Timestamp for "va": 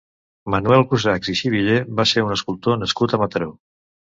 2.01-2.07